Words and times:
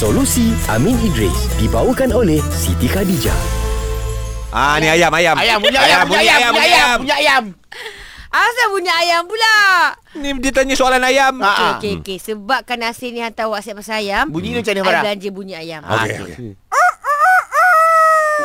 Solusi 0.00 0.56
Amin 0.72 0.96
Idris 1.04 1.60
dibawakan 1.60 2.16
oleh 2.16 2.40
Siti 2.48 2.88
Khadijah. 2.88 3.36
Ah 4.48 4.80
ni 4.80 4.88
ayam 4.88 5.12
ayam. 5.12 5.36
Ayam 5.36 5.60
punya 5.60 5.76
ayam, 5.76 6.08
punya 6.08 6.20
ayam, 6.24 6.50
punya 6.56 6.64
ayam, 6.64 6.96
punya 7.04 7.16
ayam. 7.20 7.42
Asal 8.32 8.66
bunyi 8.72 8.88
ayam 8.88 9.28
pula? 9.28 9.56
Ni 10.16 10.32
dia 10.40 10.56
tanya 10.56 10.72
soalan 10.72 11.04
ayam. 11.04 11.36
Ha, 11.44 11.52
Okey, 11.52 11.60
ah. 11.60 11.72
okey, 11.76 11.92
okey. 12.00 12.16
Sebab 12.16 12.64
kan 12.64 12.80
Nasir 12.80 13.12
ni 13.12 13.20
hantar 13.20 13.52
WhatsApp 13.52 13.84
pasal 13.84 14.00
ayam. 14.00 14.32
Bunyi 14.32 14.56
ni 14.56 14.64
macam 14.64 14.72
mana 14.72 14.88
Farah? 14.88 15.02
belanja 15.04 15.28
bunyi 15.36 15.54
ayam. 15.60 15.80
Okey, 15.84 16.00
Okey. 16.00 16.24
okey. 16.32 16.50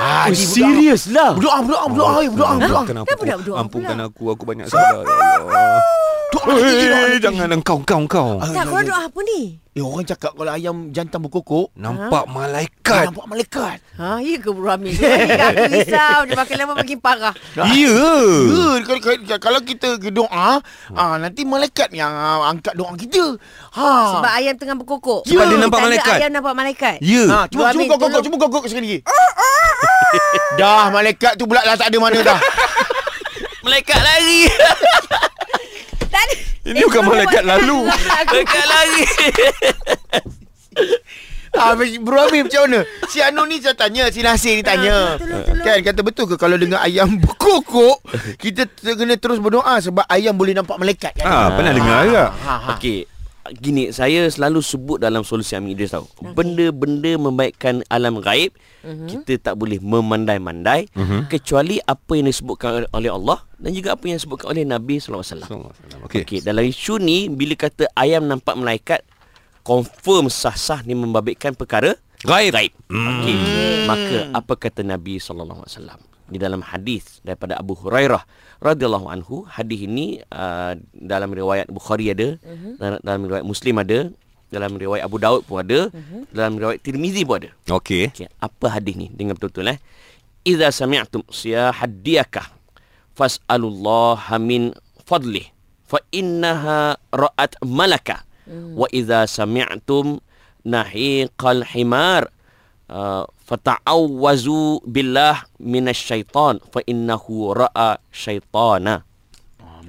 Ah, 0.00 0.24
Oh, 0.24 0.32
serius 0.32 1.12
lah. 1.12 1.36
Berdoa, 1.36 1.60
berdoa, 1.68 1.84
berdoa, 1.92 2.10
berdoa, 2.16 2.24
berdoa, 2.32 2.52
berdoa. 2.56 2.82
Kenapa 2.88 3.06
Kenapa 3.12 3.22
nak 3.28 3.36
berdoa 3.44 3.56
Ampunkan 3.60 3.98
aku, 4.08 4.22
aku 4.32 4.42
banyak 4.48 4.66
salah. 4.72 5.04
Ya 5.04 5.20
Allah. 5.36 5.80
Doa 6.32 6.48
Eh, 6.54 6.88
lagi. 6.88 7.20
jangan 7.20 7.48
engkau, 7.52 7.76
engkau, 7.78 7.98
engkau. 8.00 8.28
Ah, 8.40 8.48
Tak, 8.48 8.56
ya, 8.56 8.62
korang 8.64 8.82
ya. 8.82 8.90
doa 8.90 9.00
apa 9.04 9.20
ni? 9.22 9.40
Eh, 9.72 9.80
orang 9.80 10.04
cakap 10.04 10.32
kalau 10.32 10.48
ayam 10.48 10.76
jantan 10.90 11.20
berkokok, 11.20 11.72
Nampak 11.74 12.24
kan 12.24 12.28
malaikat. 12.30 13.04
nampak 13.06 13.26
malaikat. 13.26 13.76
Ha, 13.94 14.16
ya 14.18 14.36
ke 14.36 14.48
Bro 14.48 14.68
Amin? 14.68 14.92
Dia 14.92 15.44
aku 15.46 15.64
risau. 15.70 16.18
Dia 16.22 16.36
makin 16.36 16.56
lama 16.58 16.72
makin 16.74 16.98
parah. 16.98 17.34
Ya. 17.54 17.64
Ya, 17.64 17.96
kalau, 18.82 19.00
kalau- 19.38 19.64
kita 19.64 19.88
doa, 20.10 20.60
ah 20.92 21.14
nanti 21.16 21.44
malaikat 21.44 21.88
yang 21.90 22.10
ah, 22.10 22.44
angkat 22.46 22.74
doa 22.74 22.92
kita. 22.94 23.36
Ha. 23.72 23.88
Sebab 24.16 24.32
ayam 24.34 24.54
tengah 24.56 24.76
berkokok. 24.76 25.24
Sebab 25.24 25.44
dia 25.46 25.56
nampak 25.56 25.78
Tanda 25.78 25.88
malaikat. 25.88 26.16
ayam 26.18 26.30
nampak 26.30 26.54
malaikat. 26.54 26.96
Ya. 27.00 27.22
Ha, 27.26 27.38
cuba 27.46 27.62
cuba 27.70 27.84
kokok, 27.90 28.20
cuba 28.20 28.36
kokok 28.38 28.62
sekali 28.66 28.80
lagi. 28.82 28.98
dah 30.60 30.88
malaikat 30.88 31.36
tu 31.36 31.44
pula 31.44 31.60
dah 31.62 31.76
tak 31.76 31.88
ada 31.88 31.96
mana 31.98 32.18
dah. 32.20 32.40
Malaikat 33.62 33.94
lari. 33.96 34.50
Ini 36.72 36.82
bukan 36.82 37.02
malaikat 37.04 37.42
lalu. 37.44 37.78
Malaikat 37.86 38.64
lari. 38.64 39.02
Ah, 41.52 41.76
Bro 41.76 42.32
Amir 42.32 42.48
macam 42.48 42.64
mana? 42.64 42.80
Si 43.12 43.20
Anu 43.20 43.44
ni 43.44 43.60
saya 43.60 43.76
tanya, 43.76 44.08
si 44.08 44.24
Nasir 44.24 44.56
ni 44.56 44.64
tanya. 44.64 45.20
tolong, 45.20 45.44
tolong. 45.44 45.60
Kan 45.60 45.84
kata 45.84 46.00
betul 46.00 46.24
ke 46.24 46.40
kalau 46.40 46.56
dengan 46.56 46.80
ayam 46.80 47.12
berkokok, 47.20 48.00
kita 48.40 48.64
kena 48.80 49.20
terus 49.20 49.36
berdoa 49.36 49.76
sebab 49.84 50.08
ayam 50.08 50.32
boleh 50.32 50.56
nampak 50.56 50.80
malaikat 50.80 51.12
kan? 51.12 51.28
Ah, 51.28 51.46
pernah 51.52 51.76
dengar 51.76 52.08
juga. 52.08 52.24
Ha, 52.32 52.54
ha. 52.56 52.68
Okey. 52.72 53.04
Gini, 53.42 53.90
saya 53.90 54.30
selalu 54.30 54.62
sebut 54.62 55.02
dalam 55.02 55.26
solusi 55.26 55.58
Amin 55.58 55.74
Idris 55.74 55.90
tau. 55.90 56.06
Benda-benda 56.22 57.18
membaikkan 57.18 57.82
alam 57.90 58.22
gaib, 58.22 58.54
kita 59.10 59.50
tak 59.50 59.54
boleh 59.58 59.82
memandai-mandai 59.82 60.86
kecuali 61.26 61.82
apa 61.82 62.14
yang 62.14 62.30
disebutkan 62.30 62.86
oleh 62.94 63.10
Allah 63.10 63.42
dan 63.58 63.74
juga 63.74 63.98
apa 63.98 64.06
yang 64.06 64.22
disebutkan 64.22 64.46
oleh 64.54 64.62
Nabi 64.62 65.02
SAW. 65.02 65.26
Okey. 66.06 66.22
Okey, 66.22 66.38
dalam 66.38 66.62
isu 66.62 67.02
ni 67.02 67.26
bila 67.26 67.58
kata 67.58 67.90
ayam 67.98 68.30
nampak 68.30 68.54
malaikat 68.54 69.02
confirm 69.66 70.30
sah-sah 70.30 70.82
ni 70.86 70.94
membabitkan 70.94 71.54
perkara 71.58 71.98
Gaib. 72.22 72.54
gaib. 72.54 72.72
Okey. 72.86 73.36
Maka 73.90 74.30
apa 74.30 74.54
kata 74.54 74.86
Nabi 74.86 75.18
sallallahu 75.18 75.66
alaihi 75.66 75.74
wasallam? 75.82 76.00
Di 76.30 76.38
dalam 76.40 76.62
hadis 76.62 77.20
daripada 77.26 77.58
Abu 77.58 77.74
Hurairah 77.76 78.22
radhiyallahu 78.62 79.06
anhu, 79.10 79.44
hadis 79.46 79.84
ini 79.84 80.22
uh, 80.32 80.78
dalam 80.94 81.34
riwayat 81.34 81.68
Bukhari 81.68 82.14
ada, 82.14 82.38
dalam, 82.78 82.98
dalam 83.02 83.20
riwayat 83.26 83.44
Muslim 83.44 83.74
ada, 83.82 83.98
dalam 84.52 84.76
riwayat 84.76 85.04
Abu 85.04 85.18
Daud 85.20 85.42
pun 85.44 85.60
ada, 85.64 85.88
dalam 86.32 86.56
riwayat 86.56 86.80
Tirmizi 86.80 87.24
pun 87.24 87.42
ada. 87.42 87.50
Okey. 87.68 88.12
Okey, 88.12 88.28
apa 88.40 88.66
hadis 88.68 88.94
ni? 88.96 89.08
Dengar 89.12 89.36
betul-betul 89.36 89.76
eh. 89.76 89.78
Idza 90.42 90.74
sami'tum 90.74 91.22
siyahadiyaka 91.30 92.48
fas'alullaha 93.14 94.40
min 94.42 94.74
fadlih 95.04 95.46
fa 95.84 96.00
innaha 96.10 96.96
ra'at 97.12 97.60
malaka 97.62 98.24
wa 98.48 98.88
idza 98.90 99.28
sami'tum 99.28 100.18
nahiqal 100.64 101.62
himar 101.68 102.30
uh, 102.88 103.28
fata'awwazu 103.42 104.82
billah 104.86 105.44
minasyaitan 105.58 106.62
fa 106.62 106.80
innahu 106.86 107.52
ra'a 107.52 107.98
syaitana. 108.14 109.02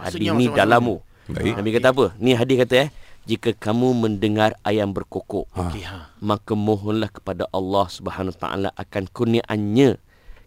Hadis 0.00 0.16
maksudnya 0.22 0.32
ni 0.38 0.46
dalamu. 0.48 0.94
Baik. 1.28 1.58
Nabi 1.60 1.70
kata 1.76 1.88
apa? 1.92 2.04
Ni 2.16 2.32
hadis 2.32 2.56
kata 2.58 2.74
eh 2.86 2.90
jika 3.28 3.52
kamu 3.52 3.94
mendengar 3.94 4.56
ayam 4.64 4.90
berkokok 4.90 5.46
Okey, 5.52 5.84
ha. 5.86 6.08
maka 6.18 6.56
mohonlah 6.56 7.12
kepada 7.12 7.46
Allah 7.52 7.86
Subhanahu 7.86 8.34
taala 8.34 8.72
akan 8.74 9.04
kurniaannya 9.12 10.00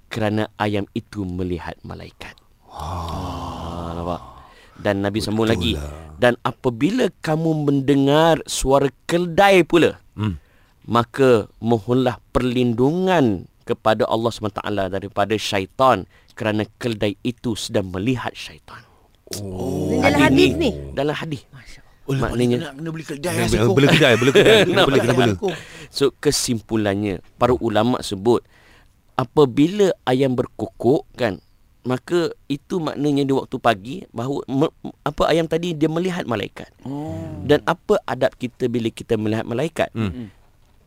kerana 0.10 0.50
ayam 0.58 0.90
itu 0.92 1.24
melihat 1.24 1.78
malaikat. 1.86 2.34
Ha, 2.74 3.94
nampak? 3.94 4.22
Dan 4.74 5.06
Nabi 5.06 5.22
sambung 5.22 5.46
lagi. 5.46 5.78
Dan 6.18 6.36
apabila 6.42 7.14
kamu 7.22 7.66
mendengar 7.66 8.42
suara 8.50 8.90
keldai 9.06 9.62
pula, 9.64 10.02
Hmm. 10.14 10.38
Maka 10.84 11.48
mohonlah 11.64 12.20
perlindungan 12.36 13.48
kepada 13.64 14.04
Allah 14.08 14.32
SWT 14.32 14.60
daripada 14.92 15.36
syaitan 15.40 16.04
kerana 16.36 16.68
keldai 16.82 17.16
itu 17.24 17.56
sedang 17.56 17.88
melihat 17.94 18.36
syaitan. 18.36 18.84
Oh. 19.40 20.04
Dalam 20.04 20.20
hadis 20.20 20.52
ni. 20.60 20.72
Dalam 20.92 21.16
hadis. 21.16 21.48
Oh, 22.04 22.12
Maknanya- 22.20 22.60
nak 22.60 22.76
kena 22.76 22.90
beli 22.92 23.06
kedai 23.08 23.48
kok. 23.48 23.76
bela 23.80 23.88
kedai, 23.88 24.14
bela 24.20 24.32
kedai. 24.36 24.60
Bela 24.68 24.98
kena 25.00 25.16
bela. 25.16 25.36
So 25.88 26.12
kesimpulannya 26.20 27.24
para 27.40 27.56
ulama 27.56 28.04
sebut 28.04 28.44
apabila 29.16 29.96
ayam 30.04 30.36
berkokok 30.36 31.08
kan 31.16 31.40
maka 31.84 32.32
itu 32.48 32.80
maknanya 32.80 33.24
di 33.28 33.32
waktu 33.36 33.56
pagi 33.60 33.96
bahawa 34.12 34.40
me, 34.48 34.68
apa 35.04 35.24
ayam 35.32 35.48
tadi 35.48 35.76
dia 35.76 35.88
melihat 35.88 36.24
malaikat. 36.28 36.72
Oh. 36.84 37.16
Dan 37.44 37.64
apa 37.64 38.00
adab 38.08 38.36
kita 38.36 38.68
bila 38.72 38.88
kita 38.92 39.20
melihat 39.20 39.48
malaikat? 39.48 39.92
Hmm. 39.96 40.32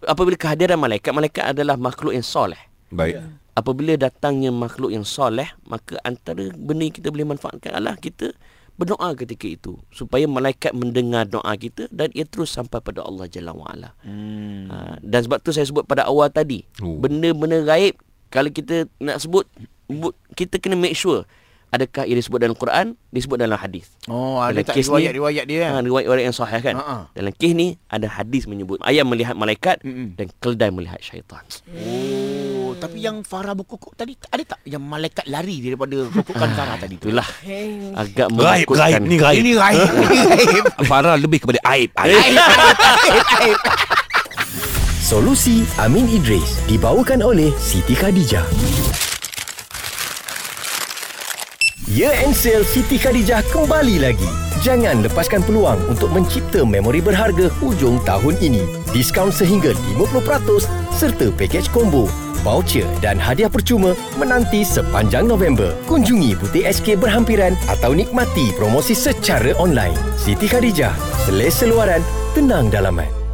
Apabila 0.05 0.37
kehadiran 0.37 0.77
malaikat, 0.77 1.11
malaikat 1.11 1.57
adalah 1.57 1.81
makhluk 1.81 2.13
yang 2.13 2.27
soleh. 2.27 2.59
Baik. 2.93 3.23
Apabila 3.57 3.97
datangnya 3.97 4.53
makhluk 4.53 4.93
yang 4.93 5.03
soleh, 5.03 5.49
maka 5.65 5.97
antara 6.03 6.53
benda 6.53 6.85
yang 6.85 6.93
kita 6.93 7.09
boleh 7.09 7.25
manfaatkan 7.27 7.73
adalah 7.73 7.97
kita 7.97 8.37
berdoa 8.77 9.17
ketika 9.17 9.49
itu 9.49 9.73
supaya 9.89 10.29
malaikat 10.29 10.77
mendengar 10.77 11.25
doa 11.25 11.49
kita 11.57 11.89
dan 11.89 12.13
ia 12.13 12.29
terus 12.29 12.53
sampai 12.53 12.77
pada 12.79 13.01
Allah 13.01 13.25
Jalla 13.25 13.57
wa 13.57 13.65
ala. 13.65 13.97
Hmm. 14.05 14.69
Ha, 14.69 14.77
dan 15.01 15.25
sebab 15.25 15.41
tu 15.41 15.49
saya 15.49 15.65
sebut 15.65 15.89
pada 15.89 16.05
awal 16.05 16.29
tadi, 16.29 16.69
Oh. 16.85 17.01
benda-benda 17.01 17.65
gaib 17.65 17.97
kalau 18.29 18.53
kita 18.53 18.85
nak 19.01 19.17
sebut 19.17 19.49
bu- 19.89 20.13
kita 20.37 20.61
kena 20.61 20.77
make 20.77 20.93
sure 20.93 21.25
adakah 21.69 22.03
ia 22.03 22.15
disebut 22.15 22.39
dalam 22.39 22.53
Quran, 22.53 22.87
disebut 23.09 23.37
dalam 23.37 23.55
hadis. 23.55 23.91
Oh, 24.07 24.39
ada 24.39 24.55
Dalam 24.55 24.65
tak 24.65 24.75
kes 24.75 24.87
ni- 24.87 24.91
riwayat-riwayat 24.93 25.45
dia 25.45 25.59
kan? 25.61 25.71
Ha, 25.73 25.81
riwayat-riwayat 25.83 26.25
yang 26.25 26.33
sahih 26.33 26.61
kan. 26.61 26.75
Ha-ha. 26.75 26.97
Dalam 27.11 27.33
kes 27.33 27.53
ni 27.53 27.67
ada 27.87 28.07
hadis 28.09 28.45
menyebut 28.45 28.79
ayam 28.81 29.05
melihat 29.05 29.33
malaikat 29.33 29.83
Mm-mm. 29.83 30.15
dan 30.15 30.31
keldai 30.37 30.71
melihat 30.71 30.97
syaitan. 30.99 31.43
Oh, 31.69 32.73
tapi 32.77 33.01
yang 33.01 33.21
Farah 33.21 33.53
berkokok 33.53 33.93
tadi 33.93 34.15
ada 34.27 34.43
tak 34.47 34.61
yang 34.63 34.81
malaikat 34.81 35.27
lari 35.27 35.61
daripada 35.61 36.07
kokokan 36.09 36.51
Farah 36.51 36.77
tadi 36.77 36.95
tu? 36.97 37.09
Itulah 37.09 37.29
agak 37.95 38.29
Gaib, 38.29 38.69
gaib. 38.69 39.03
Ni 39.03 39.17
gaib. 39.17 39.39
Ini 39.39 39.53
gaib. 39.55 39.81
Ini 40.07 40.19
gaib. 40.25 40.65
Farah 40.85 41.17
lebih 41.17 41.41
kepada 41.41 41.59
aib. 41.67 41.91
Aib. 41.95 42.15
Aib. 42.15 43.59
Solusi 44.99 45.63
Amin 45.79 46.11
Idris 46.11 46.67
dibawakan 46.67 47.23
oleh 47.23 47.55
Siti 47.55 47.95
Khadijah. 47.95 48.43
Year 51.97 52.13
End 52.13 52.37
Sale 52.37 52.61
Siti 52.61 53.01
Khadijah 53.01 53.41
kembali 53.57 54.05
lagi. 54.05 54.29
Jangan 54.61 55.01
lepaskan 55.01 55.41
peluang 55.49 55.81
untuk 55.89 56.13
mencipta 56.13 56.61
memori 56.61 57.01
berharga 57.01 57.49
hujung 57.57 58.05
tahun 58.05 58.37
ini. 58.37 58.61
Diskaun 58.93 59.33
sehingga 59.33 59.73
50% 59.97 60.69
serta 60.93 61.33
pakej 61.33 61.73
combo, 61.73 62.05
voucher 62.45 62.85
dan 63.01 63.17
hadiah 63.17 63.49
percuma 63.49 63.97
menanti 64.21 64.61
sepanjang 64.61 65.25
November. 65.25 65.73
Kunjungi 65.89 66.37
butik 66.37 66.69
SK 66.69 67.01
berhampiran 67.01 67.57
atau 67.65 67.97
nikmati 67.97 68.53
promosi 68.61 68.93
secara 68.93 69.57
online. 69.57 69.97
Siti 70.21 70.53
Khadijah, 70.53 70.93
selesa 71.25 71.65
luaran, 71.65 72.05
tenang 72.37 72.69
dalaman. 72.69 73.26